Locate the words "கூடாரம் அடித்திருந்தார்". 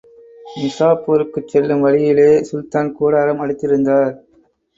2.93-4.11